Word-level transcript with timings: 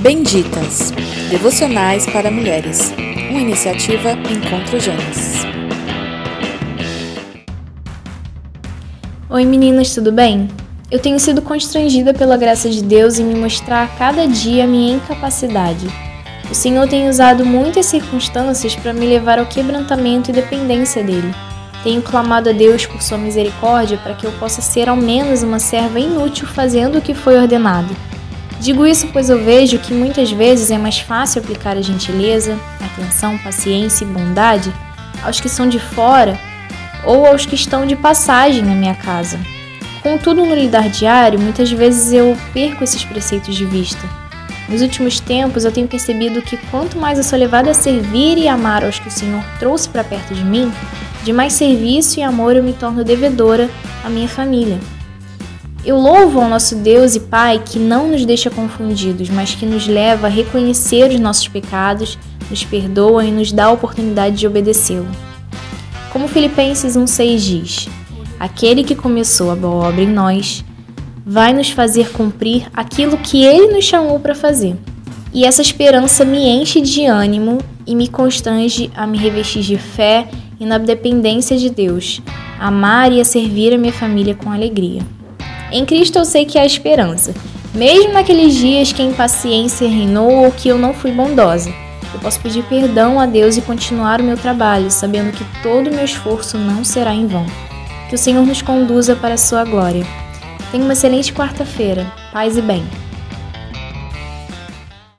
Benditas 0.00 0.94
Devocionais 1.28 2.06
para 2.06 2.30
Mulheres, 2.30 2.90
uma 3.28 3.38
iniciativa 3.38 4.12
Encontro 4.12 4.80
Gênesis. 4.80 5.44
Oi 9.28 9.44
meninas, 9.44 9.94
tudo 9.94 10.10
bem? 10.10 10.48
Eu 10.90 10.98
tenho 10.98 11.20
sido 11.20 11.42
constrangida 11.42 12.14
pela 12.14 12.38
graça 12.38 12.70
de 12.70 12.82
Deus 12.82 13.18
em 13.18 13.24
me 13.26 13.34
mostrar 13.34 13.82
a 13.82 13.88
cada 13.88 14.26
dia 14.26 14.64
a 14.64 14.66
minha 14.66 14.94
incapacidade. 14.94 15.86
O 16.50 16.54
Senhor 16.54 16.88
tem 16.88 17.06
usado 17.06 17.44
muitas 17.44 17.84
circunstâncias 17.84 18.74
para 18.74 18.94
me 18.94 19.04
levar 19.04 19.38
ao 19.38 19.44
quebrantamento 19.44 20.30
e 20.30 20.32
dependência 20.32 21.04
dele. 21.04 21.34
Tenho 21.84 22.00
clamado 22.00 22.48
a 22.48 22.52
Deus 22.52 22.86
por 22.86 23.02
sua 23.02 23.18
misericórdia 23.18 23.98
para 23.98 24.14
que 24.14 24.24
eu 24.24 24.32
possa 24.32 24.62
ser 24.62 24.88
ao 24.88 24.96
menos 24.96 25.42
uma 25.42 25.58
serva 25.58 26.00
inútil 26.00 26.46
fazendo 26.46 26.96
o 26.96 27.02
que 27.02 27.12
foi 27.12 27.38
ordenado. 27.38 27.94
Digo 28.60 28.86
isso 28.86 29.08
pois 29.10 29.30
eu 29.30 29.42
vejo 29.42 29.78
que 29.78 29.94
muitas 29.94 30.30
vezes 30.30 30.70
é 30.70 30.76
mais 30.76 30.98
fácil 30.98 31.40
aplicar 31.40 31.78
a 31.78 31.80
gentileza, 31.80 32.58
atenção, 32.78 33.38
paciência 33.38 34.04
e 34.04 34.06
bondade 34.06 34.70
aos 35.24 35.40
que 35.40 35.48
são 35.48 35.66
de 35.66 35.78
fora 35.78 36.38
ou 37.02 37.26
aos 37.26 37.46
que 37.46 37.54
estão 37.54 37.86
de 37.86 37.96
passagem 37.96 38.62
na 38.62 38.74
minha 38.74 38.94
casa. 38.94 39.40
Contudo, 40.02 40.44
no 40.44 40.54
lidar 40.54 40.90
diário, 40.90 41.40
muitas 41.40 41.72
vezes 41.72 42.12
eu 42.12 42.36
perco 42.52 42.84
esses 42.84 43.02
preceitos 43.02 43.54
de 43.54 43.64
vista. 43.64 44.06
Nos 44.68 44.82
últimos 44.82 45.20
tempos, 45.20 45.64
eu 45.64 45.72
tenho 45.72 45.88
percebido 45.88 46.42
que 46.42 46.58
quanto 46.70 46.98
mais 46.98 47.16
eu 47.16 47.24
sou 47.24 47.38
levada 47.38 47.70
a 47.70 47.74
servir 47.74 48.36
e 48.36 48.46
amar 48.46 48.84
aos 48.84 48.98
que 48.98 49.08
o 49.08 49.10
Senhor 49.10 49.42
trouxe 49.58 49.88
para 49.88 50.04
perto 50.04 50.34
de 50.34 50.44
mim, 50.44 50.70
de 51.24 51.32
mais 51.32 51.54
serviço 51.54 52.20
e 52.20 52.22
amor 52.22 52.56
eu 52.56 52.62
me 52.62 52.74
torno 52.74 53.04
devedora 53.04 53.70
à 54.04 54.10
minha 54.10 54.28
família. 54.28 54.78
Eu 55.82 55.96
louvo 55.96 56.40
ao 56.40 56.48
nosso 56.48 56.76
Deus 56.76 57.14
e 57.14 57.20
Pai 57.20 57.62
que 57.64 57.78
não 57.78 58.08
nos 58.08 58.26
deixa 58.26 58.50
confundidos, 58.50 59.30
mas 59.30 59.54
que 59.54 59.64
nos 59.64 59.86
leva 59.86 60.26
a 60.26 60.30
reconhecer 60.30 61.10
os 61.10 61.18
nossos 61.18 61.48
pecados, 61.48 62.18
nos 62.50 62.62
perdoa 62.62 63.24
e 63.24 63.30
nos 63.30 63.50
dá 63.50 63.66
a 63.66 63.72
oportunidade 63.72 64.36
de 64.36 64.46
obedecê-lo. 64.46 65.08
Como 66.12 66.28
Filipenses 66.28 66.98
1,6 66.98 67.36
diz: 67.38 67.88
Aquele 68.38 68.84
que 68.84 68.94
começou 68.94 69.50
a 69.50 69.56
boa 69.56 69.88
obra 69.88 70.02
em 70.02 70.08
nós 70.08 70.62
vai 71.24 71.54
nos 71.54 71.70
fazer 71.70 72.10
cumprir 72.10 72.68
aquilo 72.74 73.16
que 73.16 73.42
ele 73.42 73.72
nos 73.72 73.84
chamou 73.86 74.20
para 74.20 74.34
fazer. 74.34 74.76
E 75.32 75.46
essa 75.46 75.62
esperança 75.62 76.26
me 76.26 76.46
enche 76.46 76.82
de 76.82 77.06
ânimo 77.06 77.58
e 77.86 77.94
me 77.94 78.06
constrange 78.06 78.90
a 78.94 79.06
me 79.06 79.16
revestir 79.16 79.62
de 79.62 79.78
fé 79.78 80.28
e 80.58 80.66
na 80.66 80.76
dependência 80.76 81.56
de 81.56 81.70
Deus, 81.70 82.20
amar 82.58 83.10
e 83.12 83.20
a 83.20 83.24
servir 83.24 83.72
a 83.72 83.78
minha 83.78 83.92
família 83.92 84.34
com 84.34 84.50
alegria. 84.50 85.00
Em 85.72 85.84
Cristo 85.86 86.18
eu 86.18 86.24
sei 86.24 86.44
que 86.44 86.58
há 86.58 86.66
esperança, 86.66 87.32
mesmo 87.72 88.12
naqueles 88.12 88.54
dias 88.54 88.92
que 88.92 89.00
a 89.00 89.04
impaciência 89.04 89.88
reinou 89.88 90.44
ou 90.44 90.50
que 90.50 90.68
eu 90.68 90.76
não 90.76 90.92
fui 90.92 91.12
bondosa. 91.12 91.72
Eu 92.12 92.18
posso 92.18 92.40
pedir 92.40 92.64
perdão 92.64 93.20
a 93.20 93.26
Deus 93.26 93.56
e 93.56 93.62
continuar 93.62 94.20
o 94.20 94.24
meu 94.24 94.36
trabalho, 94.36 94.90
sabendo 94.90 95.30
que 95.30 95.44
todo 95.62 95.88
o 95.88 95.94
meu 95.94 96.04
esforço 96.04 96.58
não 96.58 96.84
será 96.84 97.14
em 97.14 97.28
vão. 97.28 97.46
Que 98.08 98.16
o 98.16 98.18
Senhor 98.18 98.44
nos 98.44 98.60
conduza 98.60 99.14
para 99.14 99.34
a 99.34 99.38
sua 99.38 99.64
glória. 99.64 100.04
Tenha 100.72 100.82
uma 100.82 100.92
excelente 100.92 101.32
quarta-feira. 101.32 102.12
Paz 102.32 102.56
e 102.56 102.62
bem. 102.62 102.84